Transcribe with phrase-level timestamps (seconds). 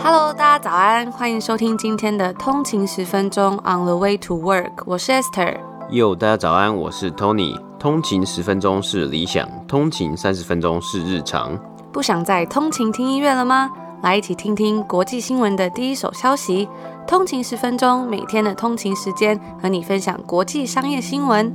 [0.00, 5.56] Hello，大家早安，欢迎收听今天的通勤十分钟 On the way to work，我是 Esther。
[5.90, 7.60] Yo，大家早安，我是 Tony。
[7.78, 11.58] 通勤十分钟是理想，通勤三十分钟是日常。
[11.92, 13.70] 不想再通勤听音乐了吗？
[14.02, 16.68] 来一起听听国际新闻的第一手消息。
[17.06, 21.52] 通勤十分钟，每天的通勤时间和你分享国际商业新闻。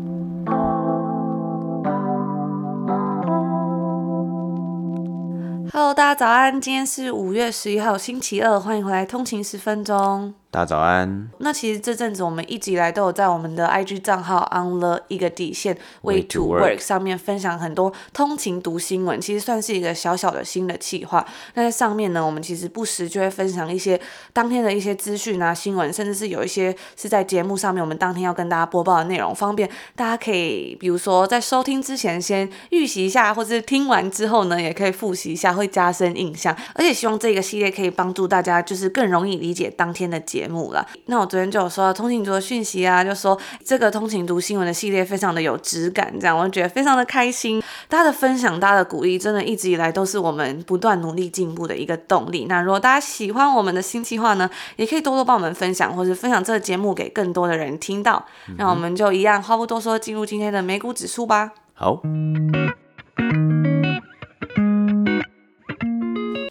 [5.94, 10.34] Hello，大家早安，今天是五月十一号，星期二，欢迎回来通勤十分钟。
[10.50, 11.30] 大家早安。
[11.40, 21.26] 那其实这阵子我们一直以来都有在我们的 IG 账号 on the 一个底线 way to work 上面分享很多通勤读新闻，其实算是一个小小的新的企划。
[21.56, 24.00] 那在上面呢，我们其实不时就会分享一些
[24.32, 36.56] 当天的一些资讯啊、新闻，甚至是有一些是在节目上面我们当天要跟大家播报的内容，方便大家可以比如说在收听之前先预习一下，或者是听完之后呢，也可以复习一下，会加深印象。
[36.76, 40.72] 而且希望这个系列可以帮助大家，就是更容易理解当天的节目。
[40.72, 47.62] 了，那我昨天就有说通勤读的讯息啊，就说这个通勤读新闻的系列非常的有质感，这样我就觉得非常的开心。
[47.88, 52.46] 大家的分享，大家的鼓励，真的一直以来都是我们不断努力进步的一个动力。
[52.48, 58.26] 那如果大家喜欢我们的新计划呢，也可以多多帮我们分享，或是分享这个节目给更多的人听到。
[58.58, 61.52] 那我们就一样话不多说，进入今天的美股指数吧。
[61.74, 62.02] 好。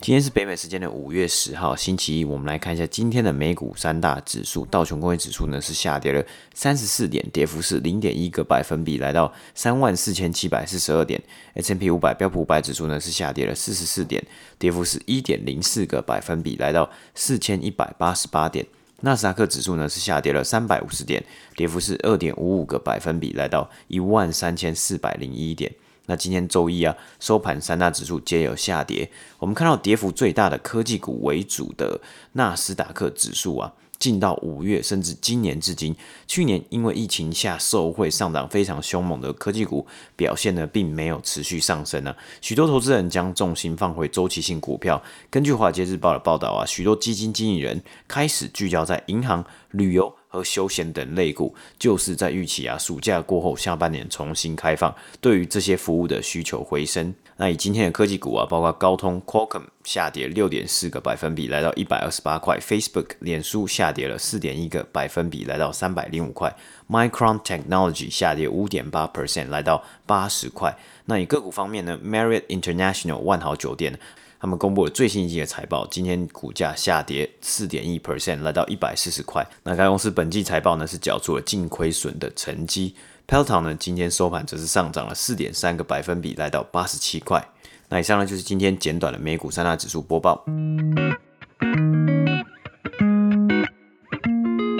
[0.03, 2.25] 今天是北美时间的五月十号，星期一。
[2.25, 4.67] 我们来看一下今天的美股三大指数。
[4.67, 6.21] 道琼工业指数呢是下跌了
[6.53, 11.23] 三十四点，跌幅是零点一个百分比，来到三万四千七百四十二点。
[11.55, 14.21] S&P 五百标普五百指数呢是下跌了四十四点，
[14.59, 18.67] 跌幅是一点零四个百分比，来到四千一百八十八点。
[19.03, 25.73] 纳斯达克指数呢是下跌了三百五十点，跌幅是二点五五个百分比，来到一万三千四百零一点。
[26.07, 29.11] 那今天周一啊，收盘三大指数皆有下跌。
[29.39, 32.01] 我们看到跌幅最大的科技股为主的
[32.33, 35.95] 纳斯达克指数啊，进到五月甚至今年至今，
[36.27, 39.87] 去年因为疫情下受惠上涨非常凶猛的科技股
[40.17, 42.17] 表现呢，并没有持续上升啊。
[42.41, 45.01] 许多投资人将重心放回周期性股票。
[45.31, 50.13] 根据华尔街日报的报道啊，许多基金经理人开始聚焦在银行、旅游。
[50.33, 57.15] 和休闲等类股，就是在预期啊，暑假过后下半年重新开放，对于这些服务的需求回升。
[57.37, 66.57] 那以今天的科技股啊，包括高通 Qualcomm 下跌六点四个百分比，来到一百二十八块；Facebook 脸书下跌了四点一个百分比，来到三百零五块
[66.89, 70.75] ；Micron Technology 下跌五点八 percent，来到八十块。
[71.05, 73.99] 那以个股方面呢，Marriott International 万豪酒店。
[74.43, 79.47] 他们公布了最新一季的财报，今天股价下跌四点一 percent，来到一百四十块。
[79.63, 82.97] 那该公司本季财报呢是缴出了净亏损的成绩。
[83.29, 87.49] Peloton 呢今天收盘则是上涨了四点三个百分比，来到八十七块。
[87.89, 90.45] 那以上呢就是今天简短的美股三大指数播报。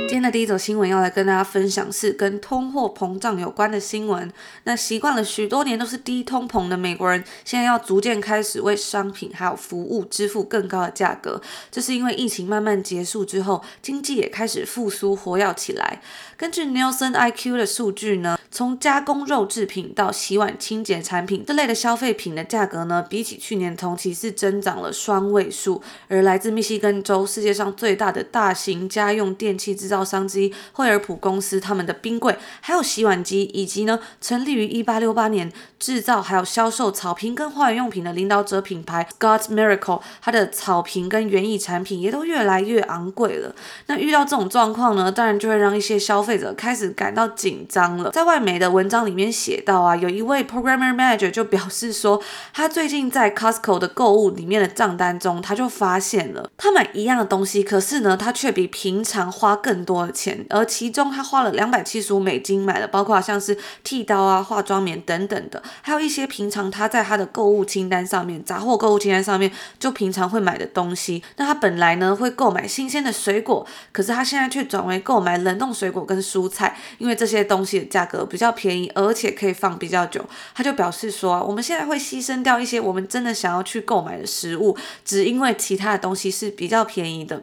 [0.09, 4.31] 今天的第一则新闻要来跟大家分享是跟通货膨胀有关的新闻。
[4.65, 11.41] 那习惯了许多年都是低通膨的美国人，现在要逐渐开始为商品还有服务支付更高的价格。
[11.71, 16.03] 这是因为疫情慢慢结束之后，经济也开始复苏活跃起来。
[16.37, 25.81] 根据 Nielsen IQ 的数据呢，从加工肉制品到洗碗清洁产品这类的消费品的价格呢，比起去年同期是增长了双位数。
[26.09, 43.55] 而来自密西根州世界上最大的大型家用电制造商之一惠而浦公司，他们的冰柜、还有洗碗机，以及呢成立于一八六八年制造还有销售草坪跟花园用品的领导者品牌 Scott Miracle，它的草坪跟园艺产品也都越来越昂贵了。
[43.87, 48.11] 那遇到这种状况呢，当然就会让一些消费者开始感到紧张了。
[48.11, 59.93] 在外媒的文章里面写到啊，有一位 Programmer Manager 就表示说，他最近在 Costco 的购物里面的账单中，他就发现了他买一样的东西，可是呢，他却比平常花更多。
[60.03, 71.23] 的钱，而其中他花了两百七十五美金买了，包括像是剃刀啊、化妆棉等等的，还有一些平常他在他的购物清单上面、杂货购物清单上面就平常会买的东西。
[71.37, 80.25] 那他本来呢会购买新鲜的水果，可是他现在却转为购买冷冻水果跟蔬菜，因为这些东西的价格比较便宜，而且可以放比较久。
[80.55, 87.43] 他就表示说，我们现在会牺牲掉一些我们真的想要去购买的食物，只因为其他的东西是比较便宜的。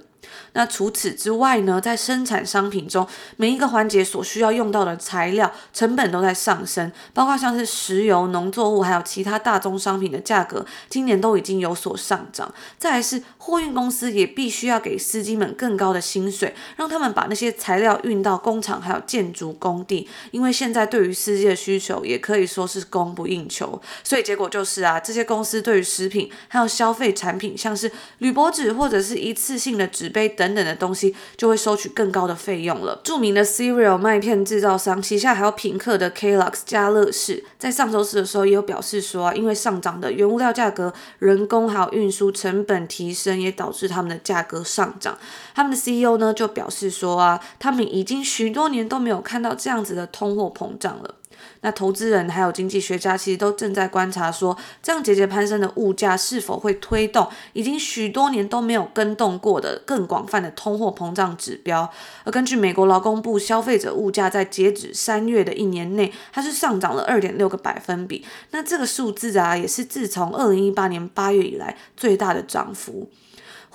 [0.54, 3.08] 那除此之外呢，在生产商品中，
[3.38, 12.54] 每一个环节所需要用到的材料成本都在上升，包括像是石油、农作物，还有其他大宗商品的价格，今年都已经有所上涨。
[12.78, 33.00] 再来是货运公司也必须要给司机们更高的薪水，让他们把那些材料运到工厂还有建筑工地，因为现在对于司机的需求也可以说是供不应求，所以结果就是啊，这些公司对于食品还有消费产品，像是铝箔纸或者是一次性的纸杯等等的东西，就会收取更高的费用了。
[33.04, 45.18] 著名的 cereal 麦片制造商旗下还有品客的 Kellogg's 家乐氏，在上周四的时候也有表示说啊，因为上涨的原物料价格、人工还有运输成本提升，也导致他们的价格上涨。
[45.54, 51.16] 他们的 CEO 呢就表示说啊，他们已经许多年都没有看到这样子的通货膨胀了。
[51.62, 61.92] 那投资人还有经济学家其实都正在观察说，这样节节攀升的物价是否会推动已经许多年都没有更动过的更广泛的通货膨胀指标。
[62.24, 68.26] 而根据美国劳工部消费者物价在截止三月的一年内，它是上涨了二点六个百分比。
[68.52, 73.10] 那这个数字啊，也是自从二零一八年八月以来最大的涨幅。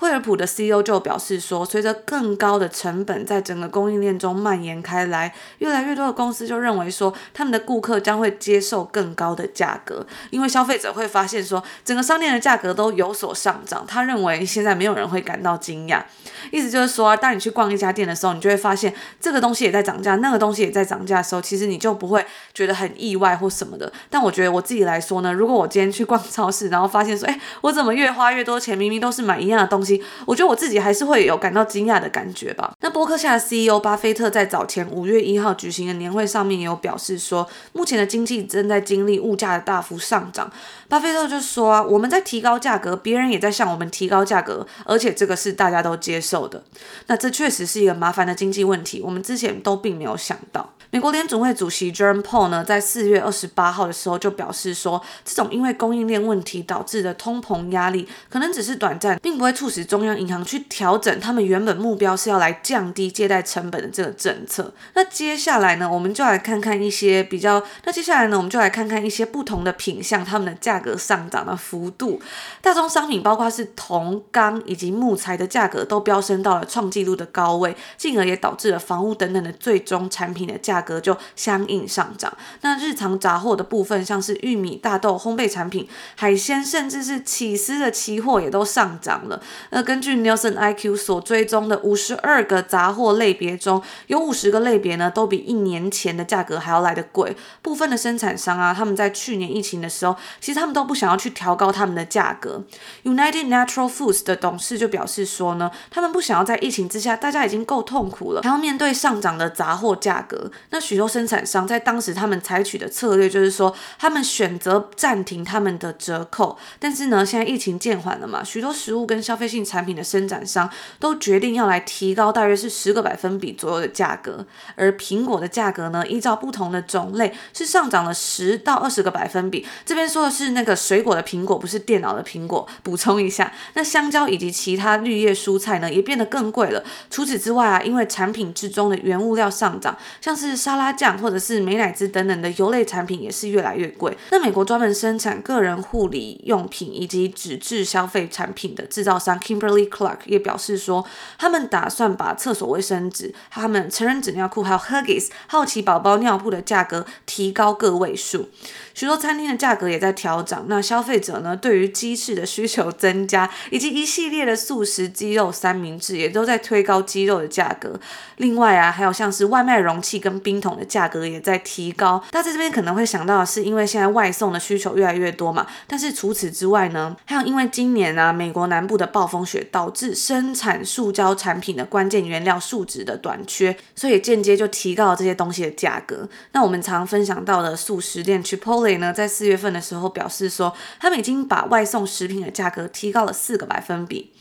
[0.04, 13.82] 惠而浦的 CEO 就表示说，随着更高的成本在整个供应链中蔓延开来，越来越多的公司就认为说，他们的顾客将会接受更高的价格，因为消费者会发现说，整个商店的价格都有所上涨。
[13.88, 16.02] 他认为现在没有人会感到惊讶，
[16.50, 22.22] 意思就是说，当你去逛一家店的时候，你就会发现这个东西也在涨价，那个东西也在涨价的时候，其实你就不会
[22.52, 23.90] 觉得很意外或什么的。
[24.10, 29.94] 但我觉得我自己来说呢，如果我今天去逛超市，然后发现说，哎，我怎么越花越多钱，明明都是买一样的东西。
[30.26, 32.73] 我觉得我自己还是会有感到惊讶的感觉吧。
[32.81, 40.50] 那波克夏的 CEO 巴菲特在早前五月一号举行的年会上面也有表示说，目前的经济正在经历物价的大幅上涨。
[40.88, 46.62] 巴菲特就说啊，我们在提高价格，别人也在向我们提高价格，而且这个是大家都接受的。
[47.06, 50.75] 那这确实是一个麻烦的经济问题，我们之前都并没有想到。
[50.94, 64.73] 美国联准会主席 Jerome Powell 呢，在四月二十八号的时候就表示说，这种因为供应链问题导致的通膨压力可能只是短暂，并不会促使中央银行去调整他们原本目标是要来降低借贷成本的这个政策。
[64.94, 72.23] 那接下来呢，我们就来看看一些比较，那接下来呢，我们就来看看一些不同的品项，它们的价格上涨的幅度。
[72.62, 82.32] 大宗商品包括是铜、钢以及木材的价格都飙升到了创纪录的高位，进而也导致了房屋等等的最终产品的价格就相应上涨。
[82.60, 89.42] 那日常杂货的部分，像是玉米、大豆、烘焙产品、海鲜，甚至是起司的期货也都上涨了。
[89.70, 97.37] 那根据 Nielsen IQ 所追踪的五十二个杂货类别中，有五十个类别呢都比一年前的价格还要来得贵。
[97.62, 102.62] 部分的生产商啊，他们在去年疫情的时候，其实他们都不想要去调高他们的价格。
[103.04, 110.50] United Natural Foods 的董事就表示说呢，他们不想要在疫情之下，大家已经够痛苦了，还要面对上涨的杂货价格。
[110.75, 116.59] 那许多生产商在当时他们采取的策略就是说，他们选择暂停他们的折扣。
[116.81, 120.69] 但是呢，现在疫情渐缓了嘛，许多食物跟消费性产品的生产商
[120.99, 124.44] 都决定要来提高大约是十个百分比左右的价格。
[124.75, 129.65] 而苹果的价格呢，依照不同的种类是上涨了十到二十个百分比。
[129.87, 132.67] 这边说的是那个水果的苹果，不是电脑的苹果。
[132.82, 136.82] 补充一下，那香蕉以及其他绿叶蔬菜呢，也变得更贵了。
[137.09, 144.16] 除此之外啊，因为产品之中的原物料上涨，像是沙拉酱或者是美乃滋等等的油类产品也是越来越贵。
[144.31, 151.05] 那美国专门生产个人护理用品以及纸质消费产品的制造商 Kimberly Clark 也表示说，
[151.37, 158.49] 他们打算把厕所卫生纸、他们成人纸尿裤还有 Huggies 好奇宝宝尿布的价格提高个位数。
[158.94, 168.00] 许多餐厅的价格也在调涨，那消费者呢，对于鸡翅的需求增加，以及一系列的素食鸡肉三明治也都在推高鸡肉的价格。
[168.37, 172.23] 另外啊，还有像是外卖容器跟冰桶的价格也在提高。
[172.30, 175.66] 大家这边可能会想到是，因为现在外送的需求越来越多嘛。
[175.87, 186.28] 但是除此之外呢，还有因为今年啊，美国南部的暴风雪导致生产塑胶产品的关键原料树脂的短缺，所以间接就提高了这些东西的价格。
[186.52, 194.32] 那我们常分享到的素食店 Chipotle 呢，在四月份的时候表示说，他们已经把外送食品的价格提高了四个百分比。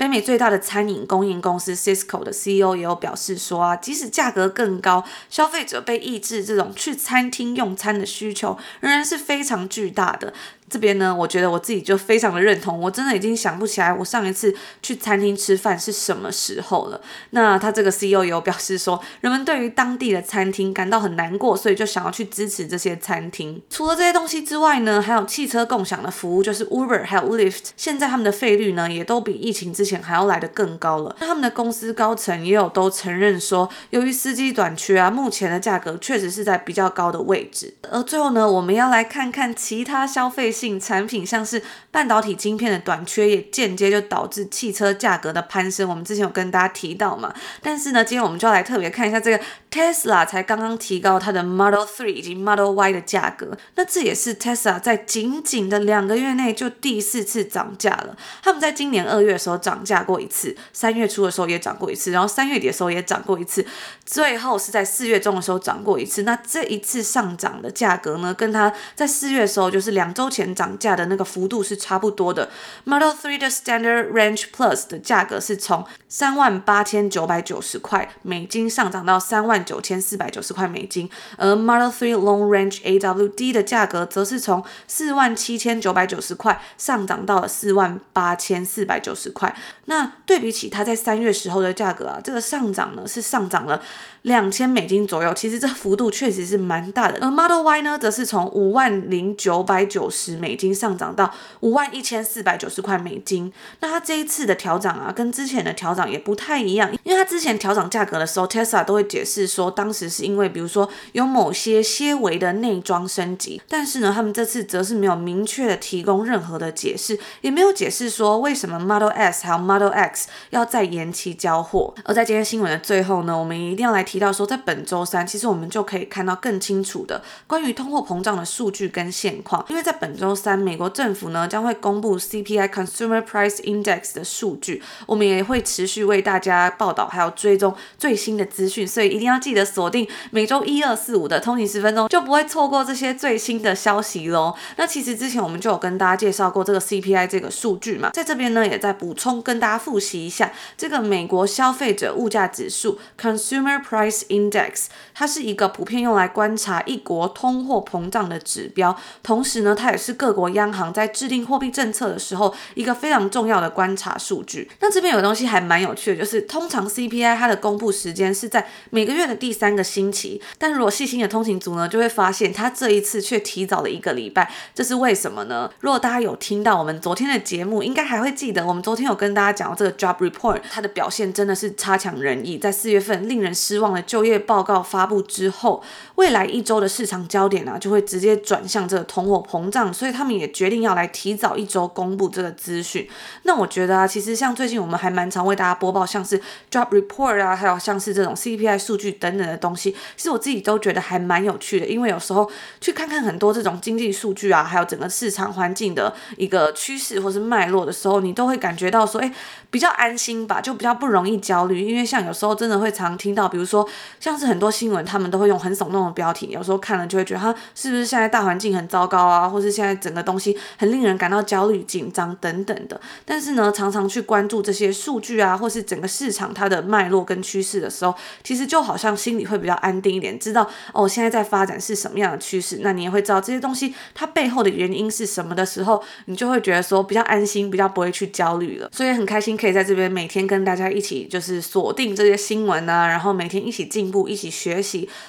[0.00, 10.32] 北美最大的餐饮供应公司 Cisco 的 CEO 也有表示说啊，即使价格更高，消费者被抑制这种去餐厅用餐的需求仍然是非常巨大的。
[10.70, 17.00] 这边呢，我觉得我自己就非常的认同，我真的已经想不起来我上一次去餐厅吃饭是什么时候了。
[17.30, 23.60] 那他这个 CEO 有表示说，人们对于当地的餐厅感到很难过，所以就想要去支持这些餐厅。
[23.68, 31.16] 除了这些东西之外呢，还有汽车共享的服务，就是 Uber 还有 Lyft，现在他们的费率呢也都比疫情之前还要来得更高了。
[31.18, 37.74] 那他们的公司高层也有都承认说，由于司机短缺啊，目前的价格确实是在比较高的位置。
[37.90, 45.88] 而最后呢，我们要来看看其他消费性产品，像是半导体晶片的短缺，也间接就导致汽车价格的攀升。
[45.88, 49.40] 我们之前有跟大家提到嘛，但是呢，今天我们就要来特别看一下这个
[49.70, 58.14] Tesla 才刚刚提高它的 Model Three 以及 Model Y 的价格，那这也是 Tesla 在仅仅的两个月内就第四次涨价了。
[58.42, 63.64] 他们在今年二月的时候涨价过一次，三月初的时候也涨过一次，然后三月底的时候也涨过一次，
[64.04, 66.22] 最后是在四月中的时候涨过一次。
[66.22, 72.48] 那这一次上涨的价格呢，跟它在四月的时候，就是两周前涨价的那个幅度是差不多的。
[72.84, 89.54] Model 3的 Standard Range Plus 的价格是从三万八千九百九十块美金上涨到三万九千四百九十块美金，而 Model 3 Long Range AWD 的价格则是从四万七千九百九十块上涨到了四万八千四百九十块。
[89.86, 93.82] 那对比起它在三月时候的价格啊，这个上涨呢是上涨了
[94.22, 97.18] 两千美金左右，其实这幅度确实是蛮大的。
[97.20, 103.52] 而 Model Y 呢，则是从五万零九百九十美金上涨到五万一千四百九十块美金。
[103.80, 121.94] 那它这一次的调涨啊，跟之前的调涨也不太一样，因为它之前调涨价格的时候，Tesla 都会解释说，当时是因为比如说有某些些微的内装升级，但是呢，他们这次则是没有明确的提供任何的解释，也没有解释说为什么 Model S 还有 Model X 要再延期交货。
[122.04, 144.56] 而在今天新闻的最后呢，我们一定要来提到说，在本周三，其实我们就可以看到更清楚的关于通货膨胀的数据跟现况，因为在本周三，美国政府呢将会公布 CPI Consumer Price Index 的数据，我们也会持续为大家报道还有追踪最新的资讯，所以一定要记得锁定每周一、二、四、五的通勤十分钟，就不会错过这些最新的消息喽。
[144.76, 154.88] 那其实之前我们就有跟大家介绍过这个 CPI 这个数据嘛，在这边呢也在补充跟大家复习一下这个美国消费者物价指数 Consumer Price price index.
[155.20, 164.70] 它是一个普遍用来观察一国通货膨胀的指标，同时呢，它也是各国央行在制定货币政策的时候一个非常重要的观察数据。
[164.80, 175.70] 那这边有东西还蛮有趣的，就是通常 CPI 它的公布时间是在每个月的第三个星期，但如果细心的通勤族呢，就会发现它这一次却提早了一个礼拜，这是为什么呢？
[175.80, 185.82] 如果大家有听到我们昨天的节目，应该还会记得，我们昨天有跟大家讲到这个 Job Report，它的表现真的是差强人意，在四月份令人失望的就业报告发布之后，
[186.14, 193.08] 未来一周的市场焦点啊，就会直接转向这个通货膨胀，所以他们也决定要来提早一周公布这个资讯。
[193.42, 196.40] 那我觉得啊，其实像最近我们还蛮常为大家播报，像是
[196.70, 202.48] Job Report 啊，还有像是这种 CPI 数据等等的东西，其实我自己都觉得还蛮有趣的，因为有时候
[202.80, 209.32] 去看看很多这种经济数据啊，还有整个市场环境的一个趋势或是脉络的时候，你都会感觉到说，哎，
[209.70, 211.80] 比较安心吧，就比较不容易焦虑。
[211.80, 213.88] 因为像有时候真的会常听到，比如说
[214.20, 223.00] 像是很多新闻，他们都会用很耸动的标题，有时候看了就会觉得，哈，是不是现在大环境很糟糕啊，或是现在整个东西很令人感到焦虑、紧张等等的。
[223.24, 238.88] 但是呢，常常去关注这些数据啊，或是整个市场它的脉络跟趋势的时候，其实就好像心里会比较安定一点，知道哦，现在在发展是什么样的趋势，那你也会知道这些东西它背后的原因是什么的时候，你就会觉得说比较安心，比较不会去焦虑了。
[238.92, 244.79] 所以很开心可以在这边每天跟大家一起就是锁定这些新闻啊，然后每天一起进步，一起学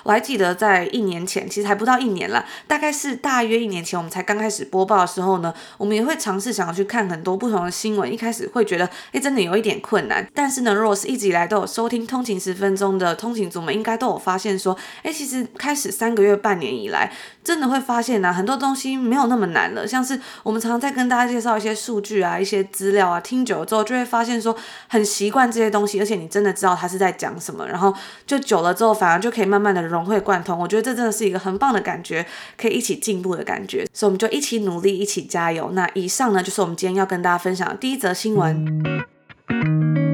[0.03, 8.11] 我还记得在一年前，其实还不到一年了，大概是大约一年前我们才刚开始播报的时候呢，我们也会尝试想要去看很多不同的新闻。
[8.11, 10.27] 一开始会觉得，哎，真的有一点困难。
[10.33, 17.11] 但是呢，如果是一直以来都有收听通勤十分钟的通勤族们，应该都有发现说，哎，其实开始三个月、半年以来，
[17.43, 19.87] 真的会发现呢、啊，很多东西没有那么难了。
[19.87, 24.55] 像是我们常常在跟大家介绍一些数据啊、一些资料啊，听久了之后就会发现说，
[24.87, 27.93] 很习惯这些东西，而且你真的知道他是在讲什么，然后
[28.25, 30.59] 就久了之后，反而就可以可以慢慢的融会贯通。
[30.59, 32.23] 我觉得这真的是一个很棒的感觉，
[32.55, 33.87] 可以一起进步的感觉。
[33.91, 35.71] 所以我们就一起努力，一起加油。
[35.71, 40.10] 那以上呢，就是我们今天要跟大家分享的第一则新闻。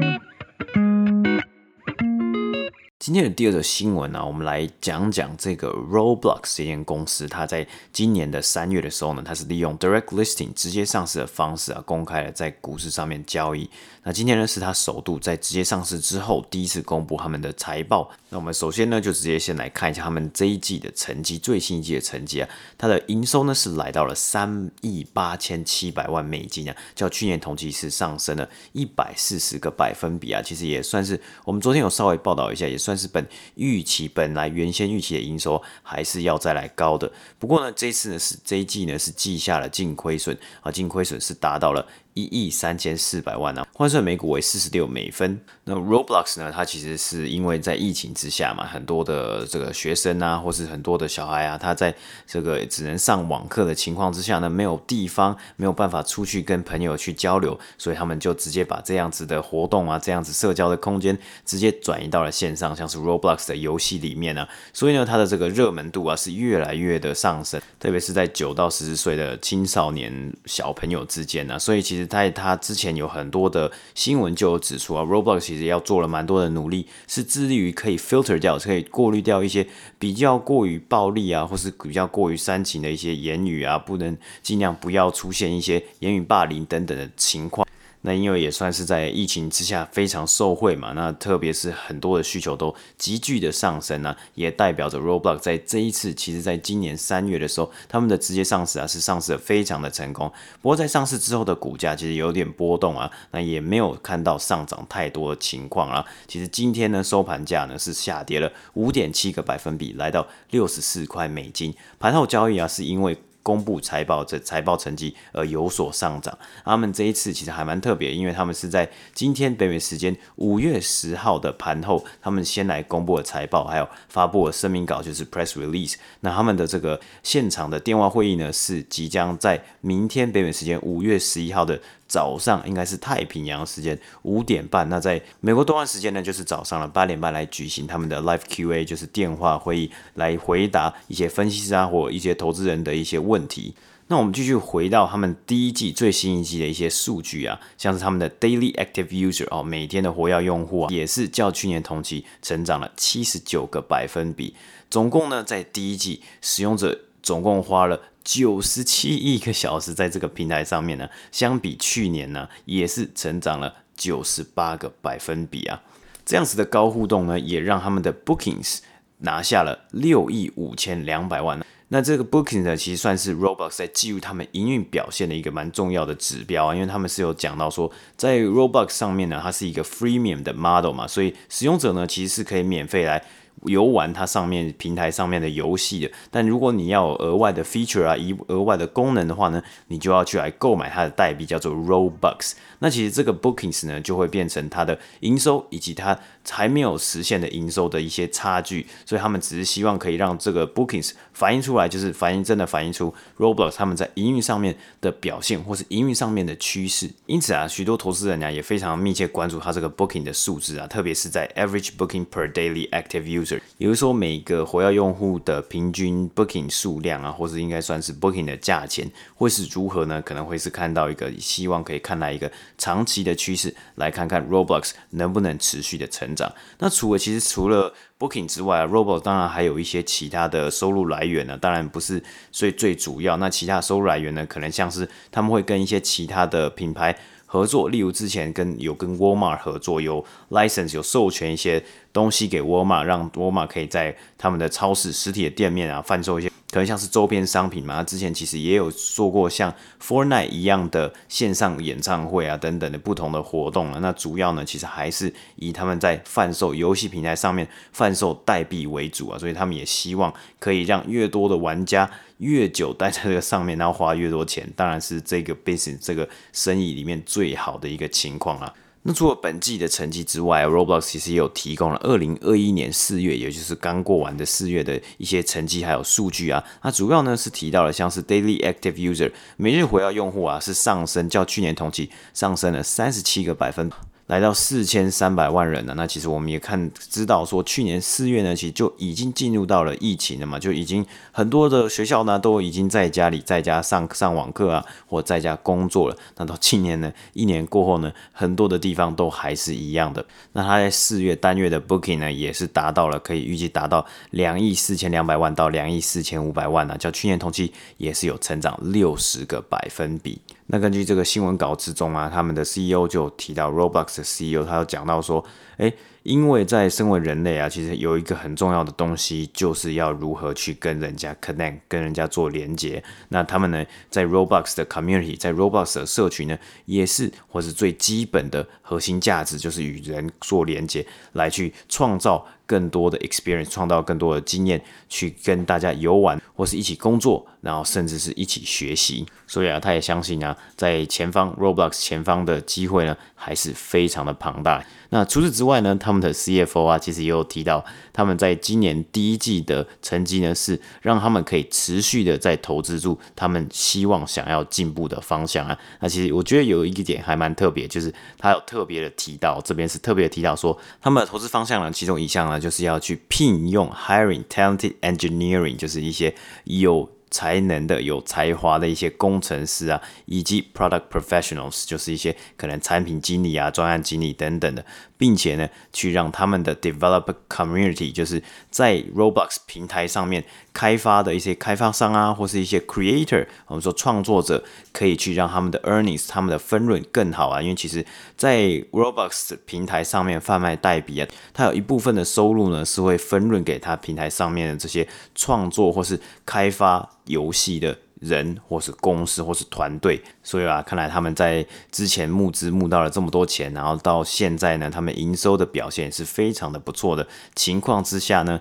[2.98, 13.70] 今天的第二则新闻呢、我们来讲讲这个 Roblox 这间公司，它在今年的三月的时候呢，它是利用 Direct Listing 直接上市的方式啊，公开了在股市上面交易。
[14.02, 18.10] 那今天呢，是它首度在直接上市之后第一次公布他们的财报。
[18.30, 32.87] 那我们首先呢，就直接先来看一下他们这一季的成绩，最新一季的成绩啊，它的营收呢是来到了三亿八千七百万美金啊，较去年同期是上升了一百四十个百分比啊，其实也算是我们昨天有稍微报道一下，也算。
[32.88, 33.22] 算是本
[33.56, 41.86] 预期本来原先预期的营收还是要再来高的，不过呢，这次呢是这一季呢是记下了净亏损啊，净亏损是达到了。
[42.14, 45.40] 一亿三千四百万啊，换算每股为四十六美分。
[45.64, 46.50] 那 Roblox 呢？
[46.52, 51.94] 它其实是因为在疫情之下嘛，很多的这个学生啊，或是很多的小孩啊，他在
[52.26, 64.48] 这个只能上网课的情况之下呢，没有地方，没有办法出去跟朋友去交流，所以他们就直接把这样子的活动啊，这样子社交的空间，直接转移到了线上，像是 Roblox 的游戏里面啊。
[64.72, 71.58] 所以呢，它的这个热门度啊是越来越的上升，特别是在九到十四岁的青少年小朋友之间呢、啊。
[71.58, 72.07] 所以其实。
[72.08, 79.66] 在他之前有很多的新闻就有指出啊，Roblox 其实要做了蛮多的努力，是致力于可以 filter 掉，可以过滤掉一些
[79.98, 87.68] 比较过于暴力啊，或是比较过于煽情的一些言语啊，不能尽量不要出现一些言语霸凌等等的情况。
[88.02, 100.32] 那因为也算是在疫情之下非常受惠嘛，那特别是很多的需求都急剧的上升啊，也代表着 Roblox 在这一次，其实在今年三月的时候，他们的直接上市啊是上市的非常的成功。
[100.62, 106.04] 不过在上市之后的股价其实有点波动啊，那也没有看到上涨太多的情况啊。
[106.26, 111.74] 其实今天呢收盘价呢是下跌了五点七个百分比，来到六十四块美金。
[111.98, 113.18] 盘后交易啊是因为。
[113.42, 116.36] 公布财报，这财报成绩而有所上涨。
[116.64, 125.94] 他们这一次其实还蛮特别，因为他们是在今天北美时间五月十号的盘后，他们先来公布了财报，还有发布了声明稿，就是 press release。
[126.20, 131.80] 那他们的这个现场的电话会议呢，是即将在明天北美时间五月十一号的。
[132.08, 143.74] 早上应该是太平洋时间五点半，那在美国东岸时间呢，就是早上了八点半来举行他们的 Live QA，就是电话会议，来回答一些分析师啊或一些投资人的一些问题。
[144.10, 154.54] 那我们继续回到他们第一季最新一季的一些数据啊，像是他们的 Daily Active User 哦，每天的活跃用户啊，也是较去年同期成长了七十九个百分比。
[154.88, 158.00] 总共呢，在第一季使用者总共花了。
[158.24, 165.82] 九十七亿个小时在这个平台上面呢，相比去年呢，也是成长了九十八个百分比啊。
[166.24, 168.78] 这样子的高互动呢，也让他们的 Bookings
[169.18, 171.58] 拿下了六亿五千两百万。
[171.88, 183.22] 那这个 Bookings 呢，其实算是 Roblox 在记录他们营运表现的一个蛮重要的指标啊，因为他们是有讲到说，在 Roblox 上面呢，它是一个 Freemium 的 model 嘛，所以使用者呢，其实是可以免费来。
[183.64, 192.52] 游玩它上面平台上面的游戏的，但如果你要有额外的 feature 啊，一额外的功能的话呢，你就要去来购买它的代币，叫做 Robux。
[192.80, 196.16] 那其实这个 Bookings 呢，就会变成它的营收以及它
[196.48, 207.10] 还没有实现的营收的一些差距，所以他们只是希望可以让这个 Bookings 反映出来，就是反映真的反映出 Roblox 他们在营运上面的表现，或是营运上面的趋势。
[207.26, 213.47] 因此啊，许多投资人呢也非常密切关注它这个 Booking 的数字啊，特别是在 Average Booking per Daily Active User。
[213.76, 220.20] 也就是说，每个活跃用户的平均 booking 数量啊，或是应该算是 booking 的价钱，会是如何呢？
[220.22, 226.52] 可能会是看到一个希望可以看到一个长期的趋势，来看看 Roblox 能不能持续的成长。
[226.78, 233.36] 那除了其实除了 booking 之外啊，Roblox 当然还有一些其他的收入来源呢，当然不是最最主要。
[233.36, 237.16] 那其他收入来源呢，可能像是他们会跟一些其他的品牌。
[237.50, 241.82] 合作，例如之前跟有跟 Walmart 合作，有 license 有授权一些
[242.12, 246.52] 东西给 Walmart，让 Walmart 可以在他们的超市实体的店面啊贩售一些。
[246.70, 253.98] 可能像是周边商品嘛，之前其实也有做过像 Fortnite 一样的线上演唱会啊等等的不同的活动啊。
[254.02, 268.74] 那主要呢，其实还是以他们在贩售游戏平台上面贩售代币为主啊，所以他们也希望可以让越多的玩家越久待在这个上面，然后花越多钱，当然是这个 business 这个生意里面最好的一个情况啊。
[269.08, 276.62] 那除了本季的成绩之外，Roblox 其实也有提供了二零二一年四月，也就是刚过完的四月的一些成绩还有数据啊。
[276.82, 283.90] 那主要呢是提到了像是 Daily Active User 每日活跃用户啊是上升，较去年同期上升了三十七个百分。
[284.28, 285.94] 来到四千三百万人了。
[285.94, 296.16] 那其实我们也看知道说，去年四月呢，其实就已经进入到了疫情了嘛，就已经很多的学校呢都已经在家里在家上上网课啊，或在家工作了。
[296.36, 300.24] 那到今年呢，一年过后呢，很多的地方都还是一样的。
[300.52, 310.38] 那他在四月单月的 booking 呢，也是达到了可以预计达到两亿四千两百万到两亿四千五百万呢，较去年同期也是有成长六十个百分比。
[310.70, 315.42] 那根据这个新闻稿之中啊，他们的 CEO 就提到 Roblox 的 CEO，他有讲到说，
[315.78, 323.02] 诶，因为在身为人类啊，其实有一个很重要的东西，就是要如何去跟人家 connect，跟人家做连接。
[323.30, 332.46] 那他们呢，在 Roblox 的 community，在 Roblox 的社群呢，也是或是最基本的核心价值，就是与人做连接，来去创造。
[332.68, 339.26] 更多的 experience，创造更多的经验，去跟大家游玩，或是一起工作，然后甚至是一起学习。
[339.46, 344.84] 所以啊，他也相信啊，在前方 Roblox 前方的机会呢，还是非常的庞大。
[345.10, 355.78] 那除此之外呢，他们的 CFO 啊，其实也有提到，他们在今年第一季的成绩呢，是让他们可以持续的在投资住他们希望想要进步的方向啊。
[356.00, 374.84] 那其实我觉得有一个点还蛮特别，就是他有特别的提到，这边是特别提到说，他们的投资方向呢，其中一项呢，就是要去聘用 hiring talented engineering，就是一些有才能的、有才华的一些工程师啊，以及 product professionals，就是一些可能产品经理啊、专案经理等等的，
[375.18, 387.60] 并且呢，去让他们的 developer community，就是在 Roblox 平台上面开发的一些开发商啊，或是一些 creator，我们说创作者，可以去让他们的 earnings，他们的分润更好啊。
[387.60, 397.10] 因为其实，在 Roblox 平台上面贩卖代币啊，它有一部分的收入呢，是会分润给他平台上面的这些创作或是开发。
[397.28, 408.60] 游戏的人，或是公司，或是团队，所以啊，看来他们在之前募资募到了这么多钱，然后到现在呢，他们营收的表现是非常的不错的情况之下呢，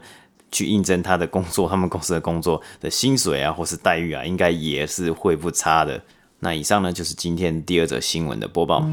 [0.51, 6.01] 去应征他的工作，他们公司的工作的薪水啊，或是待遇啊，应该也是会不差的。
[6.39, 8.87] 那以上呢，就是今天第二则新闻的播报。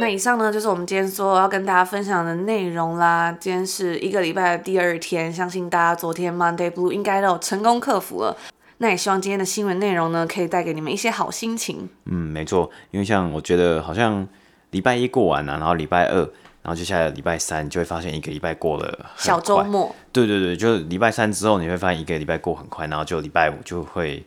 [0.00, 3.30] 那以上呢，就是我们今天说要跟大家分享的内容啦。
[3.38, 8.34] 今天是一个礼拜的第二天，相信大家昨天 Monday Blue 应该都有成功克服了。
[8.78, 11.86] 那也希望今天的新闻内容呢，可以带给你们一些好心情。
[12.06, 14.26] 嗯，没错，因为像我觉得好像
[14.70, 16.16] 礼拜一过完了，啊，然后礼拜二，
[16.62, 19.94] 然后接下来礼拜三，就会发现一个礼拜过了小周末。
[20.12, 24.24] 对对对，就是礼拜三之后，你会发现一个礼拜过很快，然后就礼拜五就会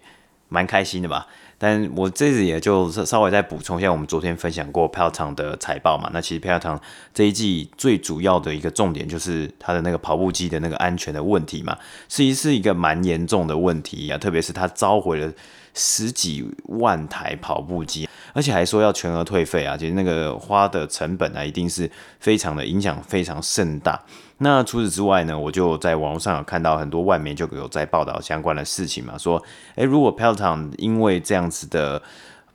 [0.54, 1.26] 蛮开心的吧。
[1.58, 6.10] 但我这次也就稍微再补充一下，我们昨天分享过 PL 塔的财报嘛。
[6.14, 6.80] 那其实 PL 塔
[7.14, 11.78] 这一季最主要的一个重点就是它的那个跑步机的那个安全的问题嘛，
[12.10, 15.32] 其实是一个蛮严重的问题啊，特别是它召回了
[15.74, 24.00] 十几万台跑步机，而且还说要全额退费啊，其实那个花的成本啊，一定是非常的影响非常盛大。
[24.40, 29.38] 那除此之外呢，我就在网络上有看到很多外媒就有在报道相关的事情嘛，说，
[29.76, 32.02] 诶、欸，如果 Peloton 因为这样子的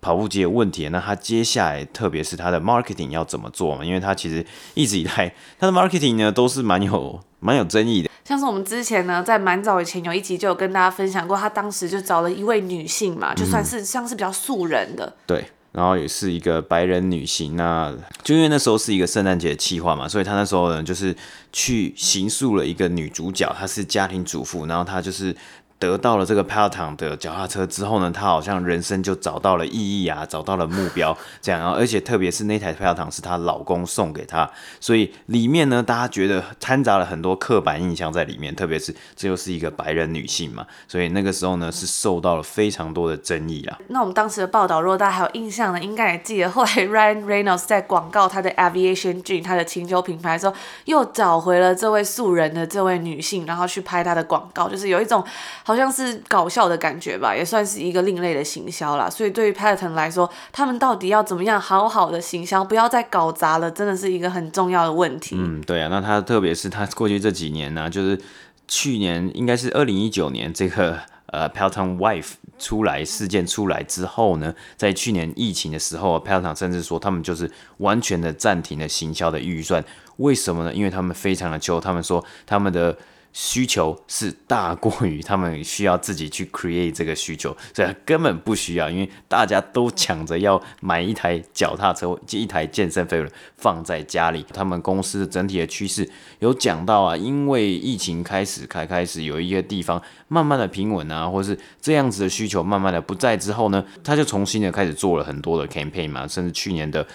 [0.00, 3.84] 跑步机的问题，那他接下来特别是他的 marketing 要怎么做嘛？
[3.84, 15.44] 因为他其实一直以来他的 marketing 呢都是蛮有蛮有争议的，像是我们之前呢在蛮早以前有一集就有跟大家分享过，他当时就找了一位女性嘛，就算是像是比较素人的，嗯、对。
[15.72, 21.16] 然后也是一个白人女性，那就因为那时候是一个圣诞节的企划嘛，所以她那时候呢就是
[21.52, 25.34] 去行诉了一个女主角，她是家庭主妇，然后她就是。
[25.78, 43.78] 得到了这个 Peloton 的脚踏车之后呢，她好像人生就找到了意义啊，找到了目标，这样，然后而且特别是那台 Peloton 是她老公送给她，所以里面呢，大家觉得掺杂了很多刻板印象在里面，特别是这又是一个白人女性嘛，所以那个时候呢是受到了非常多的争议啊。
[43.86, 50.54] 那我们当时的报道，如果大家还有印象呢，应该也记得后来 Ryan Reynolds 在广告他的 Aviation Gym 他的清酒品牌的时候，
[50.86, 55.24] 又找回了这位素人的这位女性，然后去拍他的广告，就是有一种。
[55.68, 59.10] 好像是搞笑的感觉吧，也算是一个另类的行销啦。
[59.10, 65.36] 所以对于 Peloton 来说，他们到底要怎么样好好的行销，不要再搞砸了，真的是一个很重要的问题。
[65.38, 68.18] 嗯，对啊，那他特别是他过去这几年呢、就是
[68.66, 79.84] 去年应该是二零一九年这个呃 Pelton Wife 出来事件出来之后呢，在去年疫情的时候，Pelton 甚至说他们就是完全的暂停了行销的预算。
[80.16, 80.72] 为什么呢？
[80.72, 82.96] 因为他们非常的穷，他们说他们的。
[83.40, 94.44] 需求是大过于他们需要自己去 create 这个需求，所以根本不需要，因为大家都抢着要买一台脚踏车，一台健身飞轮放在家里。
[94.52, 107.06] 他们公司整体的趋势有讲到啊，因为疫情开始开开始有一个地方慢慢的平稳啊，或是这样子的需求慢慢的不在之后呢，他就重新的开始做了很多的 campaign 嘛，甚至去年的。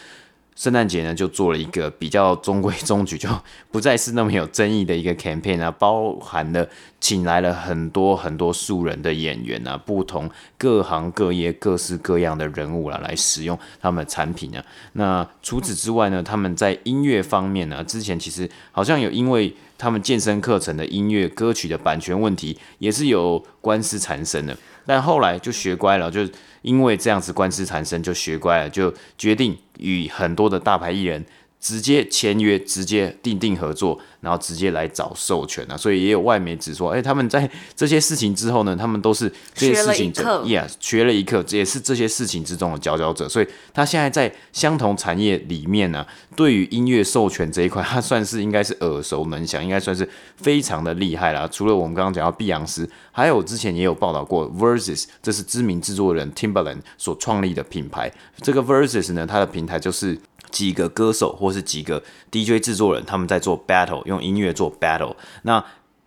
[0.55, 3.27] 圣诞节呢，就做了一个比较中规中矩，就
[3.71, 6.67] 不再是那么有争议的一个 campaign 啊，包含了
[6.99, 14.63] 请来了很多很多素人的演员啊，不同各行各业各式各样的人物啦，来使用他们的产品啊。
[14.93, 24.55] 那除此之外呢，他们在音乐方面呢，之前其实好像有因为他们健身课程的音乐歌曲的版权问题，也是有官司缠身的。
[24.85, 26.27] 但后来就学乖了，就
[26.61, 31.25] 因为这样子官司缠身，就学乖了，就决定与很多的大牌艺人。
[31.63, 43.29] 直接签约，直接订定合作，然后直接来找授权啊，所以也有外媒指说，哎、欸，他们在这些事情之后呢，他们都是这些事情者，学了一课，yeah, 学了一课，也是这些事情之中的佼佼者。
[43.29, 51.47] 所以他现在在相同产业里面呢、啊，对于音乐授权这一块，他算是应该是耳熟能详，应该算是非常的厉害啦。
[51.49, 58.11] 除了我们刚刚讲到碧昂斯，还有之前也有报道过 Versus，这是知名制作人 Timbaland 所创立的品牌。
[58.41, 60.19] 这个 Versus 呢，它的平台就是。
[60.53, 65.15] 几个歌手或是几个 DJ 制作人，他们在做 battle，用音乐做 battle。
[65.41, 65.61] 那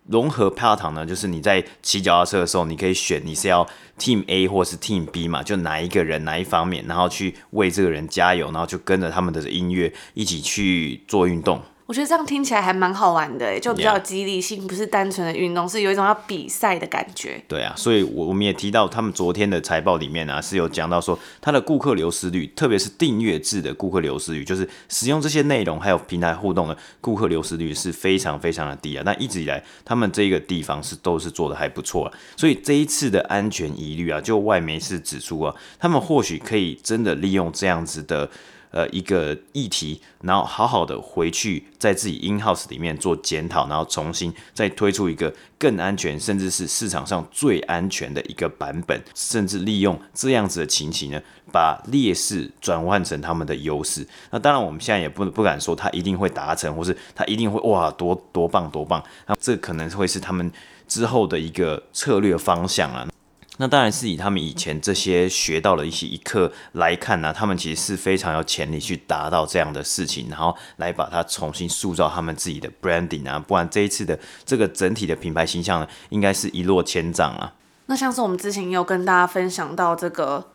[0.09, 3.67] 融合 p a t o n 呢，就是你在骑脚踏车的时候，你可以选你是要
[3.99, 11.61] Team A 或是 Team B 嘛，就哪一个人哪一方面，然后去为这个人加油，然后就跟着他们的音乐一起去做运动。
[11.87, 14.67] 我觉得这样听起来还蛮好玩的，就比较有激励性，Yeah.
[14.67, 17.41] 不是单纯的运动，是有一种要比赛的感觉。
[17.47, 29.03] 对啊，所以，我我们也提到他们昨天的财报里面啊，是有讲到说，他的顾客流失率，特别是订阅制的顾客流失率，就是使用这些内容还有平台互动的顾客流失率是非常非常的低啊。
[29.05, 32.13] 那一直以来，他们这个地方是都是做的还不错啊。
[32.35, 38.29] 所以这一次的安全疑虑啊，就外媒是指出啊，他们或许可以真的利用这样子的。
[38.71, 54.05] 呃，一个议题，然后好好的回去在自己 in house 里面做检讨，然后重新再推出一个更安全，甚至是市场上最安全的一个版本，甚至利用这样子的情形呢，把劣势转换成他们的优势。
[54.31, 59.01] 那当然，我们现在也不不敢说他一定会达成，或是他一定会哇多多棒多棒。
[59.25, 60.51] 那这可能会是他们
[60.87, 63.07] 之后的一个策略方向啊。
[63.57, 77.53] 那当然是以他们以前这些学到了一些一课来看呢、他们其实是非常有潜力去达到这样的事情，然后来把它重新塑造他们自己的 branding 啊，不然这一次的这个整体的品牌形象呢，应该是一落千丈啊。
[77.87, 80.51] 那像是我们之前有跟大家分享到这个。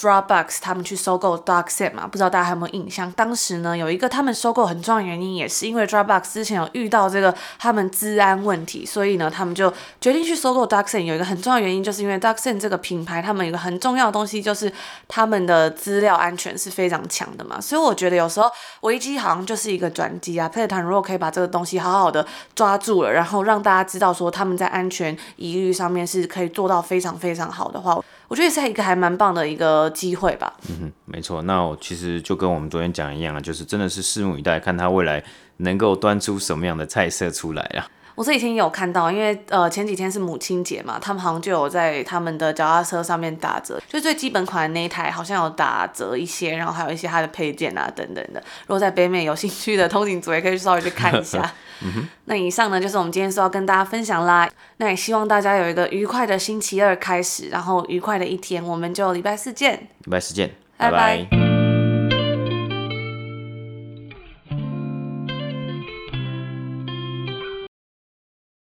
[0.00, 3.12] Dropbox 他们去收购 DocSend 嘛，不知道大家还有没有印象？
[3.12, 11.00] 当时呢，有一个他们收购很重要的原因，也是因为 Dropbox 之前有遇到这个他们治安问题，所以呢，他们就决定去收购 DocSend。
[11.00, 14.72] 有一个很重要的原因，就是因为 DocSend 这个品牌，他们有一个很重要的东西，就是
[15.06, 17.60] 他们的资料安全是非常强的嘛。
[17.60, 20.48] 所以我觉得有时候危机好像就是一个转机啊。
[20.48, 28.00] p e t a n 如果可以把这个东西好好的抓住了，然后让大家知道说他们在安全疑虑上面是可以做到非常非常好的话。
[28.30, 30.54] 我觉得也是一个还蛮棒的一个机会吧。
[30.68, 31.42] 嗯哼，没错。
[31.42, 35.20] 那我其实就跟我们昨天讲一样啊，就是真的是拭目以待，看他未来
[35.56, 37.90] 能够端出什么样的菜色出来啊。
[38.14, 48.42] 我这几天也有看到，因为呃前几天是母亲节嘛，他们好像就有在他们的脚踏车上面打折，就最基本款的那一台好像有打折一些，然后还有一些它的配件啊等等的。
[48.66, 51.40] 如果在北美有兴趣的通勤族也可以稍微去看一下。
[51.82, 52.08] 嗯。
[52.26, 54.48] 那以上呢就是我们今天说要跟大家分享啦。
[54.76, 59.88] 那也希望大家有一个愉快的星期二开始，然后愉快的一天，我们就礼拜四见。
[60.04, 61.26] 礼拜四见，拜拜。
[61.30, 61.59] 拜拜。